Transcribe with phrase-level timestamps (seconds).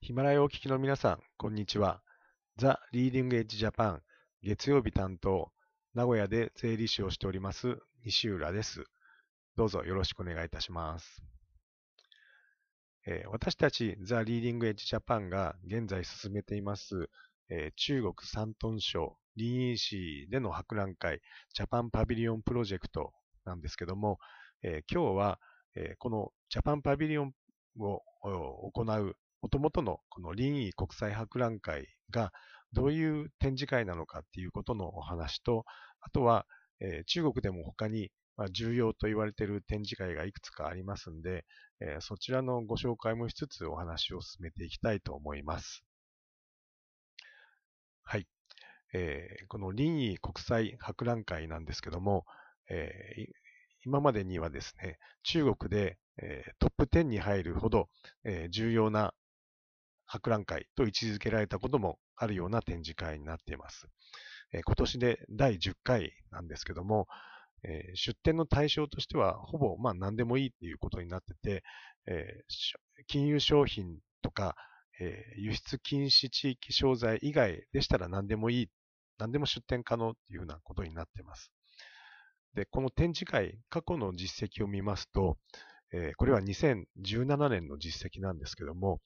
[0.00, 2.00] ヒマラヤをお聞きの皆さん、こんにちは。
[2.56, 4.02] ザ・リーディング・エッジ・ジャパン、
[4.42, 5.50] 月曜日担当、
[5.92, 8.84] 名古屋で税理士をしております、西浦です。
[9.56, 11.22] どうぞよろしくお願いいたします。
[13.06, 17.10] えー、私たち、ザ・リーディング・エッジ・ジャパンが現在進めています、
[17.50, 21.20] えー、中国山東省臨沂市での博覧会、
[21.52, 23.12] ジャパンパビリオンプロジェクト
[23.44, 24.20] なんですけども、
[24.62, 25.40] えー、今日は、
[25.74, 27.34] えこのジャパンパビリオン
[27.80, 28.00] を
[28.72, 32.32] 行うもともとのこの臨沂国際博覧会が
[32.72, 35.64] どういう展示会なのかっていうことのお話と、
[36.00, 36.46] あとは、
[36.80, 38.10] えー、中国でも他に、
[38.52, 41.44] 重要と言われている展示会がいくつかありますんで、
[41.80, 45.84] えー、そちらのご紹介もしつつお話を進めていきたいと思います。
[48.04, 48.28] はい。
[48.94, 52.26] えー、この臨沂国際博覧会なんですけども、
[52.70, 53.26] えー、
[53.84, 57.88] 今までにはですね、中国で、えー、トップ10に入るほど、
[58.24, 59.14] えー、重要な
[60.08, 63.86] 博覧会と位置づけられたこともあるような展示会になっています。
[64.52, 67.06] えー、今年で第10回なんですけども、
[67.62, 71.62] えー、出展の対象としてはほぼまあ何でもいいっていうことになってて、
[72.06, 74.56] えー、金融商品とか、
[75.00, 78.68] え輸出禁止地域商材以外でしたら何でもいい、
[79.16, 81.52] 何でも出展可能っていうようなことになっています。
[82.54, 85.38] で、この展示会、過去の実績を見ますと、
[85.92, 89.00] えこれは2017年の実績なんですけども、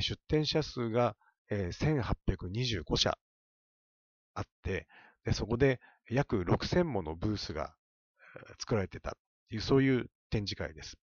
[0.00, 1.16] 出展者数が、
[1.48, 3.18] え1825社
[4.34, 4.86] あって、
[5.24, 7.74] でそこで約6000ものブースが
[8.58, 9.12] 作られてたっ
[9.48, 10.96] ていう、そういう展示会です。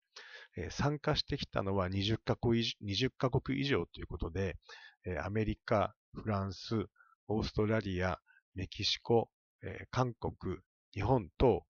[0.70, 4.56] 参加してきたのは20カ国以20カ国以上ということで、
[5.24, 6.86] アメリカ、フランス、
[7.28, 8.20] オーストラリア、
[8.54, 9.30] メキシコ、
[9.90, 10.58] 韓国、
[10.94, 11.66] 日本等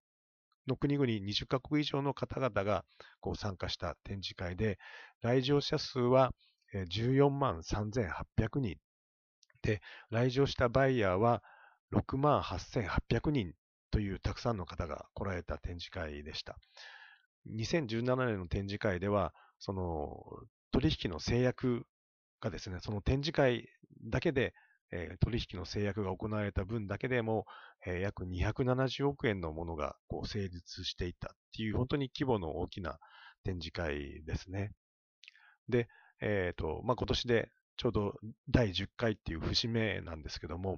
[0.67, 2.83] の国々20カ国以上の方々が
[3.22, 4.77] こう参加した展示会で、
[5.22, 6.33] 来場者数は
[6.74, 8.78] 14万3800人
[9.62, 11.44] で、来場したバイヤーは
[11.94, 13.54] 6万8800人
[13.92, 16.58] というたくさんの方が来られた展示会でした。
[17.52, 20.23] 2017年の展示会では、その
[20.72, 21.86] 取引の制約
[22.42, 23.70] がですね、その展示会
[24.10, 24.54] だけで
[24.94, 27.45] え取引の制約が行われた分だけでも、
[27.86, 33.00] え約270億円のものがこう成立していたっていう、本当に規模の大きな
[33.44, 34.72] 展示会ですね。
[35.67, 35.88] で、
[36.23, 38.14] えっ、ー、と、まあ、今年でちょうど
[38.50, 40.78] 第10回っていう節目なんですけども、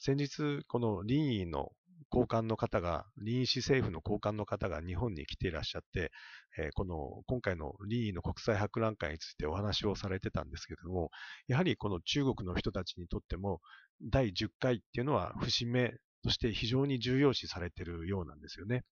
[0.00, 1.70] 先日、この林医の
[2.08, 6.12] 高官の方が、臨沂市政府の高官の方が日本に来ていらっしゃって、
[6.58, 11.10] えー、この今回の臨沂の国際博覧会についてお話をされてたんですけれども、
[11.46, 13.60] やはりこの中国の人たちにとっても、
[14.02, 18.84] 第10回っていうのは節目として非常に重要視されているようなんですよね。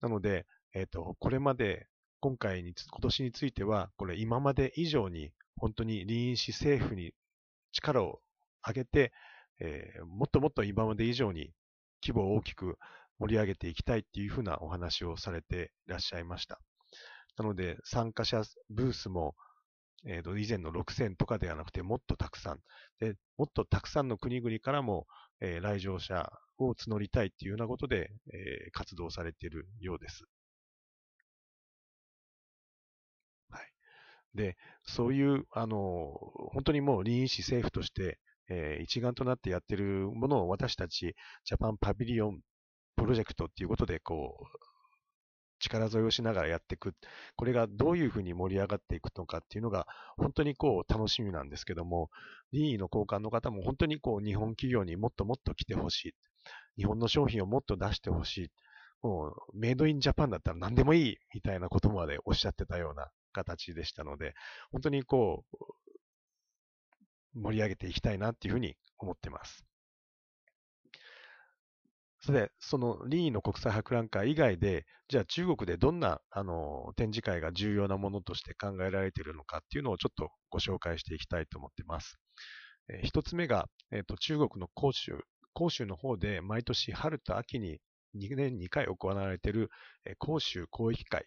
[0.00, 1.86] なので、えっ、ー、と、これまで、
[2.20, 7.12] 今回に、今年については、これ今まで以上に本当に臨沂市政府に
[7.72, 8.20] 力を
[8.66, 9.12] 上げて、
[9.60, 11.52] えー、もっともっと今まで以上に
[12.02, 12.76] 規模を大きく
[13.18, 16.60] 盛り上げていきたいっていうふうなお話をされていらっしゃいました。
[17.36, 19.34] なので、参加者ブースも、
[20.04, 22.60] えー、と以前の6000とかではなくて、もっとたくさん、
[23.00, 25.06] でもっとたくさんの国々からも、
[25.40, 30.24] えー、来場者を募りたいっていうようなことで、えー、活動されているようです。
[34.34, 36.12] で、そういう、あの、
[36.52, 38.18] 本当にもう臨沂市政府として、
[38.48, 42.40] えー、一丸となってやってるものを私たち、ジャパンパビリオン
[42.96, 44.46] プロジェクトっていうことで、こう、
[45.60, 46.94] 力添えをしながらやっていく。
[47.36, 49.86] これがどういうふうに盛り上がっていくのかっていうのが、
[50.16, 52.10] 本当にこう、楽しみなんですけども、
[52.52, 56.14] 臨沂の高官の方も本当にこう、日本企業にもっともっと来てほしい。
[56.76, 58.50] 日本の商品をもっと出してほしい。
[59.02, 64.34] もう、メイドインジャパンだったら何でもいいみたいなことまでおっしゃってたような形でしたので、
[64.72, 65.56] 本当にこう、
[67.34, 69.64] 盛り上げていきたいなっていうふうに思ってます。
[72.20, 82.18] それで、そのリーの国際博覧会以外で、じゃあ中国でどんなあの展示会が重要なものとして考えられているのかっていうのをちょっとご紹介していきたいと思ってます。
[82.88, 85.22] えー、一つ目が、えーと、中国の広州、
[85.54, 87.78] 広州の方で毎年春と秋に
[88.16, 89.70] 2年2回行われている、
[90.04, 91.24] え、広州広域会、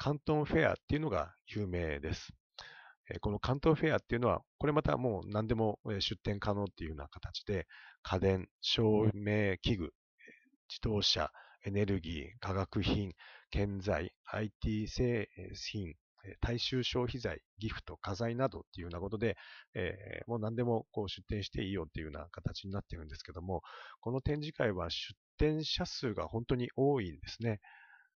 [0.00, 2.32] 関東フェアっていうのが有名です。
[3.20, 7.66] この関東フェアっていうのは、これまたもう何でも出店可能っていうような形で、
[8.02, 9.92] 家電、照明器具、
[10.70, 11.30] 自動車、
[11.66, 13.12] エネルギー、化学品、
[13.50, 15.92] 建材、IT 製品、
[16.40, 19.36] 大衆消費財、ギフト、家財などっていうようなことで、
[19.74, 23.60] えー、もう何でもこう出店していいよっていうような形になってるんですけども、
[24.00, 27.60] この展示会は出店者数が本当に多いんですね。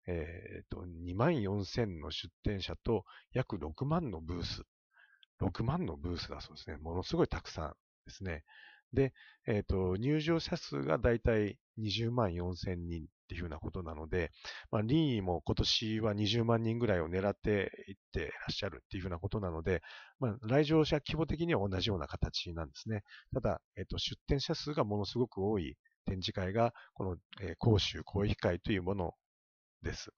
[0.06, 4.62] えーと、2万4000の出店者と約6万のブース
[5.40, 6.76] 6万のブースだそうですね。
[6.76, 7.74] ものすごいたくさん
[8.06, 8.44] ですね。
[8.92, 9.12] で、
[9.46, 14.32] えっ、ー、と、入場者数がだいたい20万4千人っていうふうなことなので、
[14.70, 19.80] まあ、リーも今年は20万人ぐらいを狙っていってらっしゃるっていうふうなことなので、
[20.18, 23.02] まあ、来場者規模的には同じような形なんですね。
[23.32, 29.14] ただ、えっ、ー、と、出展者数がものすごく多い展示会が、この、えー、広州広域会というもの
[29.82, 30.10] です。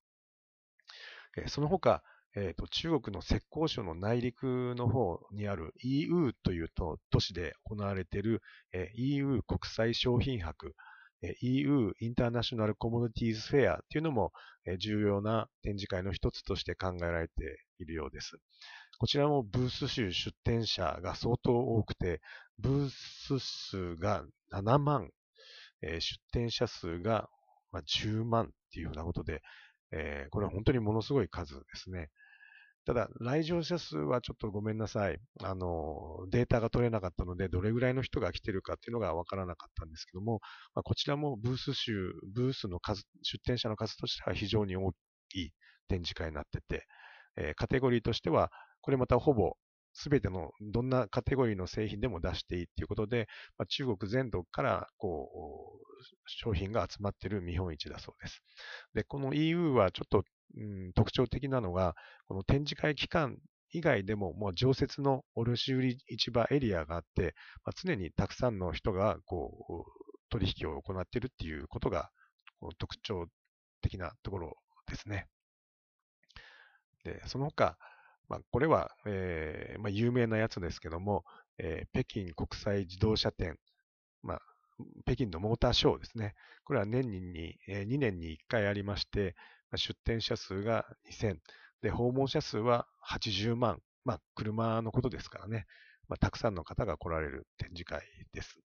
[1.48, 2.02] その他、
[2.34, 6.68] えーと、中国の浙江省の内陸の方にある EU という
[7.10, 8.42] 都市で行われている、
[8.72, 10.74] え、EU 国際商品博、
[11.22, 14.32] えー、EU インターナショナルコミュニティーズフェアというのも、
[14.66, 17.34] え、重要な展示会の一つとして考えられて
[17.78, 18.38] いるようです。
[18.98, 22.20] こちらもブース数出展者が相当多くて、
[22.58, 25.10] ブース数が7万、
[25.82, 27.28] え、出展者数が
[27.80, 29.42] 10万っていうふうなことで、
[29.92, 32.10] えー、これは本当にものすごい数ですね。
[32.84, 35.18] ただ、来場者数はちょっとごめんなさい。
[35.44, 40.40] あの、データが取れなかったので、どれぐらいの人が来てるかっていうのがわからなかったんですけども、
[40.74, 41.92] まあ、こちらもブース数、
[42.34, 44.90] ブースの数、出展者の数としては非常に大
[45.28, 45.52] きい
[45.86, 46.86] 展示会になってて、
[47.36, 49.56] えー、カテゴリーとしては、これまたほぼ
[49.94, 53.28] すべてのどんなカテゴリーの製品でも出していいということで、
[53.58, 55.91] まあ、中国全土からこう
[56.26, 58.42] 商品が集まっている見本市だそうです。
[58.94, 60.24] で、この EU はちょっと
[60.56, 61.94] うん、特徴的なのが、
[62.28, 63.38] この展示会期間
[63.70, 67.34] 以外でも、もう常設の卸売市場エリアがあって、
[67.64, 72.10] まあ、常にたくさんの人がこう取引を行っているっていうことが
[72.60, 73.26] こう特徴
[73.80, 74.56] 的なところ
[74.86, 75.26] ですね。
[77.04, 77.78] で、その他、
[78.28, 81.24] まあ、これは、えーまあ、有名なやつですけども、
[81.58, 83.58] えー、北京国際自動車展、
[84.22, 84.40] まあ、
[85.04, 86.34] 北京のモーターショーですね。
[86.64, 89.34] これは年に、え、2年に1回ありまして、
[89.76, 91.38] 出店者数が2000、
[91.82, 93.80] で、訪問者数は80万。
[94.04, 95.66] まあ、車のことですからね。
[96.08, 98.02] まあ、たくさんの方が来られる展示会
[98.32, 98.60] です。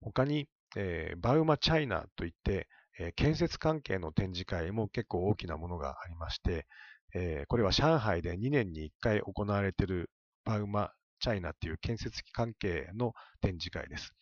[0.00, 6.66] 他に、えー、バウマチャイナといって、えー、建設関係の展示会も結構大きなものがありまして、
[7.14, 10.10] えー、これは上海で2年に1回行われている
[10.44, 14.14] バウマチャイナっていう建設関係の展示会です。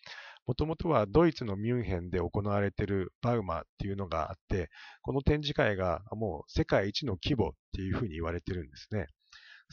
[0.49, 4.71] もともとはドイツのミュンヘンで行われているバウマっていうのがあって、
[5.03, 9.09] この展示会がもう世界一の規模っていうふうに言われてるんですね。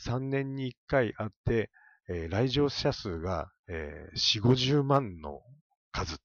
[0.04, 1.70] 3年に1回あって、
[2.10, 5.40] えー、来場者数が、えー、4、50万の
[5.92, 6.18] 数。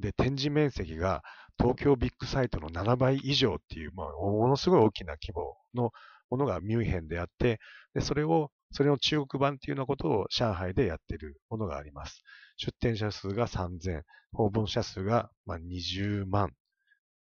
[0.00, 1.22] で、展示面積が
[1.56, 5.92] 東京ビッグサイトの7倍以上っていう、まあ、ものすごい大きな規模の
[6.28, 7.60] ものがミュンヘンであって、
[7.94, 12.22] でそれを、それの中国版っていうようなことを上海でやっているものがあります。
[12.56, 14.02] 出店者数が3000、
[14.32, 16.52] 訪問者数が20万、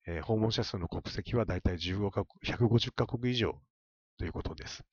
[0.07, 3.59] えー、訪問者数の国籍はだいたい15カ国、150カ国以上
[4.17, 4.83] ということです。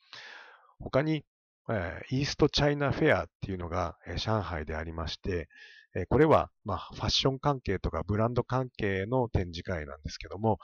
[0.80, 1.24] 他に、
[1.70, 5.48] えー、イーストチャイナフェアっていうのが、えー、上海でありまして、
[5.96, 10.58] え、これは、まあ、ファッション関係とかブランド関係の展示会なんですけども、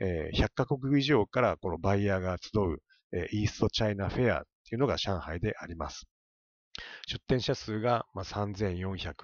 [0.00, 2.82] えー、100カ国以上からこのバイヤーが集う、
[3.12, 6.06] え、イーストチャイナフェアっていうのが上海であります。
[7.06, 9.14] 出店者数が3400、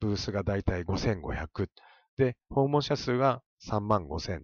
[0.00, 1.68] ブースがだいたい5500、
[2.16, 4.42] で、訪問者数が3万5000。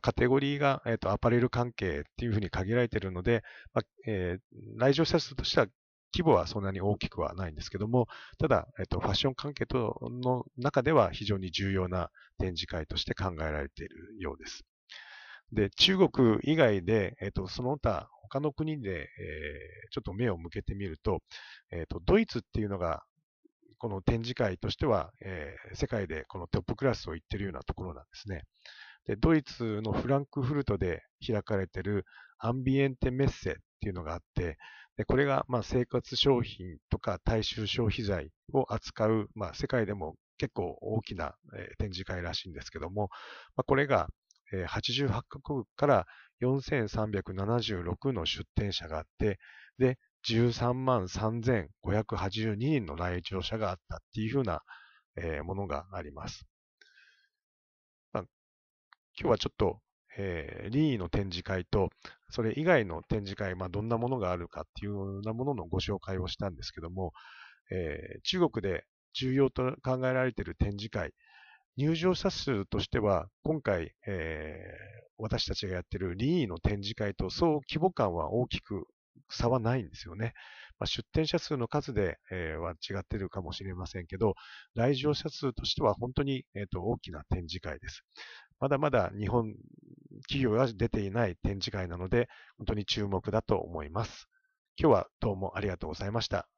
[0.00, 5.66] カテゴリーが、えーと、アパレル関係っていうふうに限られているので、まあえー、来場者数としては
[6.14, 8.06] 規模はそんなに大きくはないんですけども、
[8.38, 14.64] ただ、えっと、ファッション関係との中では非常に重要な展示会として考えられているようです。
[15.52, 19.06] で、中国以外で、えっと、その他、他の国で、えー、
[19.90, 21.20] ちょっと目を向けてみると、
[21.70, 23.02] えっと、ドイツっていうのが、
[23.78, 28.42] この展示会としては、えー、世界でこのトップクラスを言ってるようなところなんですね。
[29.06, 32.06] で、ドイツのフランクフルトで開かれてる
[32.38, 34.56] アンビエンテメッセっていうのがあって、
[34.96, 43.08] でこれがまあ生活商品とか大衆消費財を扱う、まあ、世界でも結構大きな、えー、展示会らしいんですけども、
[43.56, 44.08] まあ、これが、
[44.68, 46.06] 88カ国から
[46.42, 49.38] 4376の出展者があって、
[49.78, 54.62] で、13万3582人の来場者があったっていうふうな、
[55.16, 56.46] えー、ものがあります。
[58.12, 58.24] まあ、
[59.18, 59.80] 今日はちょっと、
[60.16, 61.90] えー、リーの展示会と、
[62.30, 67.12] それ以外の展示会、まあ、どんなものがあるかっていうようなもののご紹介をしたんですけども、
[67.70, 68.84] えー、中国で
[69.14, 71.12] 重要と考えられている展示会、
[71.76, 78.86] 入場者数としては、今回、えー、私たちがやっているリーの展示会とそう規模感は大きく
[79.28, 80.34] 差はないんですよね。
[80.78, 82.18] まあ、出展者数の数で、
[82.60, 84.34] は違っているかもしれませんけど、
[84.74, 88.04] 来場者数としては本当に、えーと、大きな展示会です。
[88.60, 89.54] まだまだ日本
[90.28, 92.28] 企業が出ていない展示会なので、
[92.58, 94.28] 本当に注目だと思います。
[94.76, 96.48] 今日はどうもありがとうございました。